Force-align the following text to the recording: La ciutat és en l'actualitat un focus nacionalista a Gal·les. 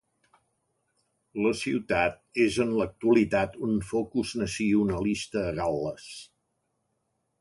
La 1.45 1.51
ciutat 1.59 2.17
és 2.45 2.57
en 2.65 2.73
l'actualitat 2.79 3.59
un 3.67 3.77
focus 3.91 4.33
nacionalista 4.45 5.45
a 5.51 5.53
Gal·les. 5.61 6.09